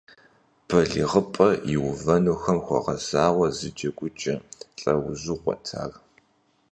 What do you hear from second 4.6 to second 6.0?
лӀэужьыгъуэт ар.